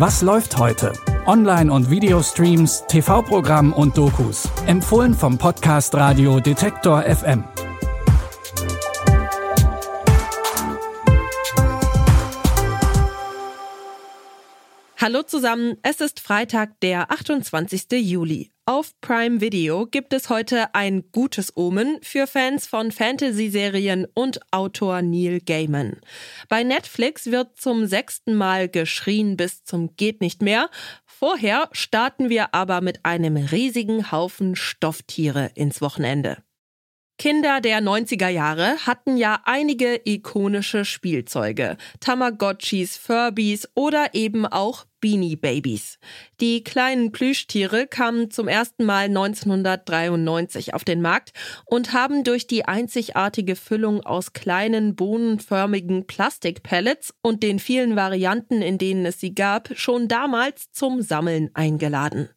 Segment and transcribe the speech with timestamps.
[0.00, 0.94] Was läuft heute?
[1.26, 4.48] Online- und Videostreams, TV-Programm und Dokus.
[4.66, 7.44] Empfohlen vom Podcast Radio Detektor FM.
[14.96, 17.92] Hallo zusammen, es ist Freitag, der 28.
[18.00, 18.49] Juli.
[18.66, 25.02] Auf Prime Video gibt es heute ein gutes Omen für Fans von Fantasy-Serien und Autor
[25.02, 25.96] Neil Gaiman.
[26.48, 30.70] Bei Netflix wird zum sechsten Mal geschrien bis zum geht nicht mehr.
[31.04, 36.38] Vorher starten wir aber mit einem riesigen Haufen Stofftiere ins Wochenende.
[37.20, 41.76] Kinder der 90er Jahre hatten ja einige ikonische Spielzeuge.
[42.00, 45.98] Tamagotchis, Furbies oder eben auch Beanie Babies.
[46.40, 51.34] Die kleinen Plüschtiere kamen zum ersten Mal 1993 auf den Markt
[51.66, 58.78] und haben durch die einzigartige Füllung aus kleinen bohnenförmigen Plastikpellets und den vielen Varianten, in
[58.78, 62.30] denen es sie gab, schon damals zum Sammeln eingeladen.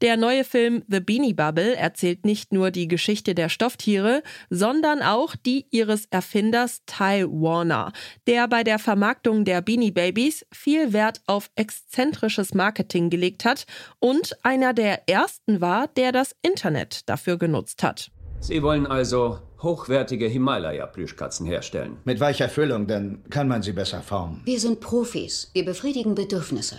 [0.00, 5.36] Der neue Film The Beanie Bubble erzählt nicht nur die Geschichte der Stofftiere, sondern auch
[5.36, 7.92] die ihres Erfinders Ty Warner,
[8.26, 13.66] der bei der Vermarktung der Beanie Babies viel Wert auf exzentrisches Marketing gelegt hat
[13.98, 18.10] und einer der ersten war, der das Internet dafür genutzt hat.
[18.40, 21.96] Sie wollen also hochwertige Himalaya-Plüschkatzen herstellen.
[22.04, 24.42] Mit weicher Füllung, dann kann man sie besser formen.
[24.44, 25.50] Wir sind Profis.
[25.54, 26.76] Wir befriedigen Bedürfnisse.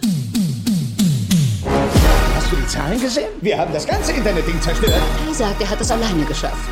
[2.66, 3.30] Die Zahlen gesehen?
[3.42, 4.94] Wir haben das ganze Internetding zerstört.
[5.28, 6.68] Er sagt, er hat es alleine geschafft.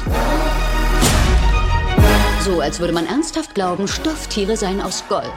[2.40, 5.30] So, als würde man ernsthaft glauben, Stofftiere seien aus Gold.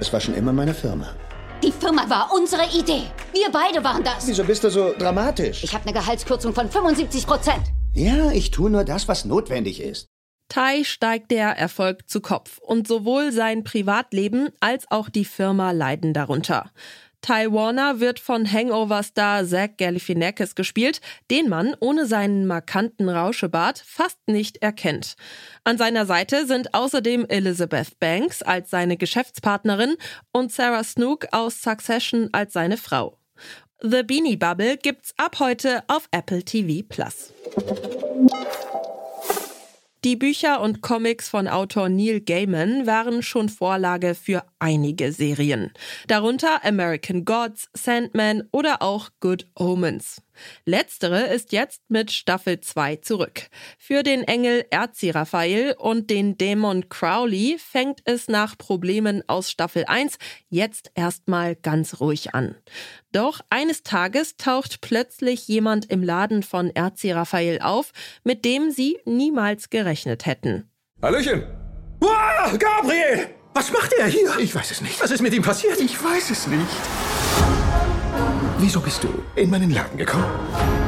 [0.00, 1.14] Es war schon immer meine Firma.
[1.62, 3.02] Die Firma war unsere Idee.
[3.32, 4.26] Wir beide waren das.
[4.26, 5.62] Wieso bist du so dramatisch?
[5.62, 7.64] Ich habe eine Gehaltskürzung von 75 Prozent.
[7.92, 10.06] Ja, ich tue nur das, was notwendig ist.
[10.48, 16.14] Tai steigt der Erfolg zu Kopf und sowohl sein Privatleben als auch die Firma leiden
[16.14, 16.70] darunter.
[17.24, 21.00] Ty Warner wird von Hangover-Star Zach Galifianakis gespielt,
[21.30, 25.16] den man ohne seinen markanten Rauschebart fast nicht erkennt.
[25.64, 29.96] An seiner Seite sind außerdem Elizabeth Banks als seine Geschäftspartnerin
[30.32, 33.16] und Sarah Snook aus Succession als seine Frau.
[33.80, 37.32] The Beanie Bubble gibt's ab heute auf Apple TV Plus.
[40.04, 45.72] Die Bücher und Comics von Autor Neil Gaiman waren schon Vorlage für einige Serien,
[46.08, 50.20] darunter American Gods, Sandman oder auch Good Omens.
[50.64, 53.42] Letztere ist jetzt mit Staffel 2 zurück.
[53.78, 60.16] Für den Engel Erzi-Raphael und den Dämon Crowley fängt es nach Problemen aus Staffel 1
[60.48, 62.56] jetzt erstmal ganz ruhig an.
[63.12, 67.92] Doch eines Tages taucht plötzlich jemand im Laden von Erzi-Raphael auf,
[68.24, 70.70] mit dem sie niemals gerechnet hätten.
[71.00, 71.44] Hallöchen!
[72.00, 73.28] Wow, Gabriel!
[73.54, 74.36] Was macht er hier?
[74.40, 75.00] Ich weiß es nicht.
[75.00, 75.80] Was ist mit ihm passiert?
[75.80, 76.66] Ich weiß es nicht.
[78.64, 80.24] Wieso bist du in meinen Laden gekommen?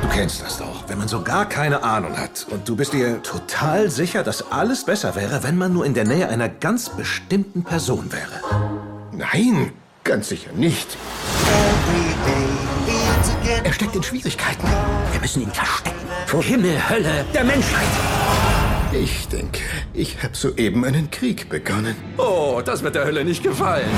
[0.00, 3.22] Du kennst das doch, wenn man so gar keine Ahnung hat und du bist dir
[3.22, 7.64] Total sicher, dass alles besser wäre, wenn man nur in der Nähe einer ganz bestimmten
[7.64, 8.40] Person wäre.
[9.12, 9.72] Nein,
[10.04, 10.96] ganz sicher nicht.
[13.62, 14.66] Er steckt in Schwierigkeiten.
[15.12, 15.96] Wir müssen ihn verstecken.
[16.28, 17.84] Vor Himmel, Hölle, der Menschheit.
[18.90, 19.60] Ich denke,
[19.92, 21.94] ich habe soeben einen Krieg begonnen.
[22.16, 23.90] Oh, das wird der Hölle nicht gefallen.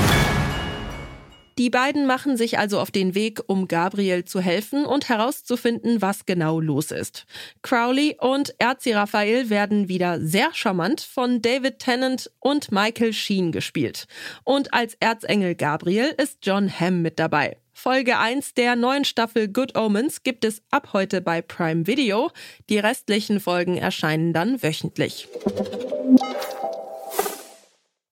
[1.59, 6.25] Die beiden machen sich also auf den Weg, um Gabriel zu helfen und herauszufinden, was
[6.25, 7.25] genau los ist.
[7.63, 14.05] Crowley und Erzi Raphael werden wieder sehr charmant von David Tennant und Michael Sheen gespielt.
[14.45, 17.57] Und als Erzengel Gabriel ist John Hamm mit dabei.
[17.73, 22.31] Folge 1 der neuen Staffel Good Omens gibt es ab heute bei Prime Video.
[22.69, 25.27] Die restlichen Folgen erscheinen dann wöchentlich.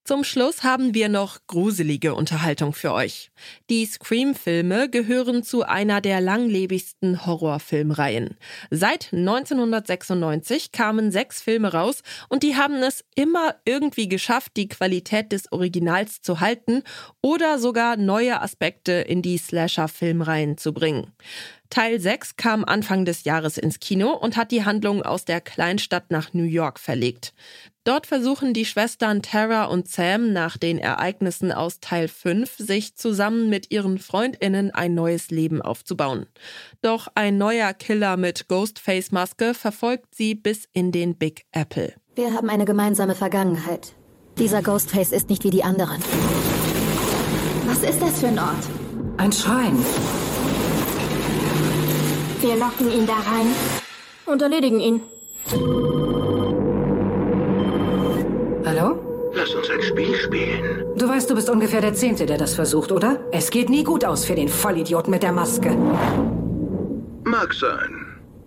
[0.07, 3.29] Zum Schluss haben wir noch gruselige Unterhaltung für euch.
[3.69, 8.37] Die Scream-Filme gehören zu einer der langlebigsten Horrorfilmreihen.
[8.71, 15.33] Seit 1996 kamen sechs Filme raus und die haben es immer irgendwie geschafft, die Qualität
[15.33, 16.83] des Originals zu halten
[17.21, 21.11] oder sogar neue Aspekte in die Slasher-Filmreihen zu bringen.
[21.69, 26.11] Teil 6 kam Anfang des Jahres ins Kino und hat die Handlung aus der Kleinstadt
[26.11, 27.33] nach New York verlegt.
[27.87, 33.47] Dort versuchen die Schwestern Tara und Sam nach den Ereignissen aus Teil 5 sich zusammen
[33.47, 36.25] mit ihren Freundinnen ein neues Leben aufzubauen.
[36.81, 41.93] Doch ein neuer Killer mit Ghostface-Maske verfolgt sie bis in den Big Apple.
[42.15, 43.93] Wir haben eine gemeinsame Vergangenheit.
[44.37, 46.03] Dieser Ghostface ist nicht wie die anderen.
[47.67, 48.67] Was ist das für ein Ort?
[49.15, 49.77] Ein Schrein.
[52.41, 53.47] Wir locken ihn da rein
[54.25, 56.06] und erledigen ihn.
[59.97, 60.05] Hallo?
[60.05, 60.97] Lass uns ein Spiel Spiel spielen.
[60.97, 63.19] Du weißt, du bist ungefähr der Zehnte, der das versucht, oder?
[63.31, 65.75] Es geht nie gut aus für den Vollidioten mit der Maske.
[67.23, 68.05] Mag sein.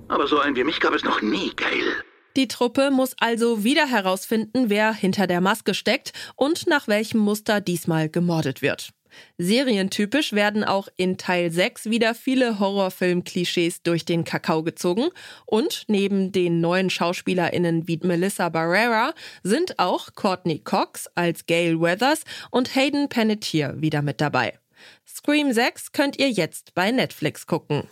[0.09, 2.05] Aber so einen wie mich gab es noch nie, Gail.
[2.37, 7.61] Die Truppe muss also wieder herausfinden, wer hinter der Maske steckt und nach welchem Muster
[7.61, 8.91] diesmal gemordet wird.
[9.39, 15.09] Serientypisch werden auch in Teil 6 wieder viele Horrorfilm-Klischees durch den Kakao gezogen
[15.47, 22.25] und neben den neuen SchauspielerInnen wie Melissa Barrera sind auch Courtney Cox als Gail Weathers
[22.51, 24.59] und Hayden Panettiere wieder mit dabei.
[25.07, 27.85] Scream 6 könnt ihr jetzt bei Netflix gucken.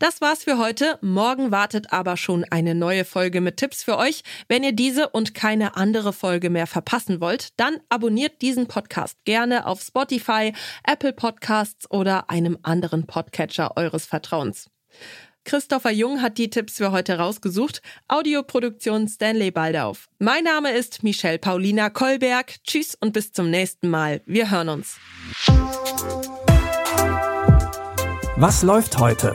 [0.00, 0.98] Das war's für heute.
[1.02, 4.22] Morgen wartet aber schon eine neue Folge mit Tipps für euch.
[4.48, 9.66] Wenn ihr diese und keine andere Folge mehr verpassen wollt, dann abonniert diesen Podcast gerne
[9.66, 10.54] auf Spotify,
[10.84, 14.70] Apple Podcasts oder einem anderen Podcatcher eures Vertrauens.
[15.44, 17.82] Christopher Jung hat die Tipps für heute rausgesucht.
[18.08, 20.08] Audioproduktion Stanley Baldauf.
[20.18, 22.54] Mein Name ist Michelle Paulina Kolberg.
[22.64, 24.22] Tschüss und bis zum nächsten Mal.
[24.24, 24.96] Wir hören uns.
[28.36, 29.34] Was läuft heute?